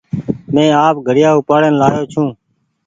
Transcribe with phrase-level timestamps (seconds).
[0.53, 2.33] مينٚ آپ گھڙيآ اُپآڙين لآيو ڇوٚنٚ